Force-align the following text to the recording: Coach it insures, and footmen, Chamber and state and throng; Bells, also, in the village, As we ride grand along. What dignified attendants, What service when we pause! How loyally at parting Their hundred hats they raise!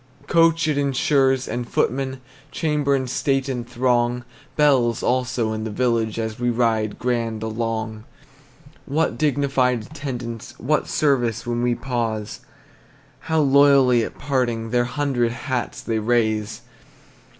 Coach 0.25 0.67
it 0.67 0.79
insures, 0.79 1.47
and 1.47 1.69
footmen, 1.69 2.21
Chamber 2.51 2.95
and 2.95 3.07
state 3.07 3.47
and 3.47 3.69
throng; 3.69 4.23
Bells, 4.55 5.03
also, 5.03 5.53
in 5.53 5.63
the 5.63 5.69
village, 5.69 6.17
As 6.17 6.39
we 6.39 6.49
ride 6.49 6.97
grand 6.97 7.43
along. 7.43 8.05
What 8.87 9.15
dignified 9.15 9.83
attendants, 9.83 10.55
What 10.59 10.87
service 10.87 11.45
when 11.45 11.61
we 11.61 11.75
pause! 11.75 12.39
How 13.29 13.41
loyally 13.41 14.03
at 14.03 14.17
parting 14.17 14.71
Their 14.71 14.85
hundred 14.85 15.33
hats 15.33 15.81
they 15.81 15.99
raise! 15.99 16.61